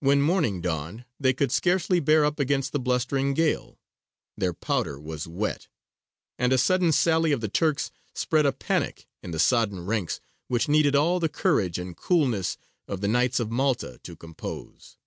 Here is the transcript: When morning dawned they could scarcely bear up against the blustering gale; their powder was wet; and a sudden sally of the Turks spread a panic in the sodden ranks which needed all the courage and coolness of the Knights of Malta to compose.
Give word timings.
When 0.00 0.20
morning 0.20 0.60
dawned 0.60 1.06
they 1.18 1.32
could 1.32 1.50
scarcely 1.50 1.98
bear 1.98 2.26
up 2.26 2.38
against 2.38 2.72
the 2.72 2.78
blustering 2.78 3.32
gale; 3.32 3.78
their 4.36 4.52
powder 4.52 5.00
was 5.00 5.26
wet; 5.26 5.68
and 6.38 6.52
a 6.52 6.58
sudden 6.58 6.92
sally 6.92 7.32
of 7.32 7.40
the 7.40 7.48
Turks 7.48 7.90
spread 8.12 8.44
a 8.44 8.52
panic 8.52 9.06
in 9.22 9.30
the 9.30 9.38
sodden 9.38 9.86
ranks 9.86 10.20
which 10.48 10.68
needed 10.68 10.94
all 10.94 11.20
the 11.20 11.30
courage 11.30 11.78
and 11.78 11.96
coolness 11.96 12.58
of 12.86 13.00
the 13.00 13.08
Knights 13.08 13.40
of 13.40 13.50
Malta 13.50 13.98
to 14.02 14.14
compose. 14.14 14.98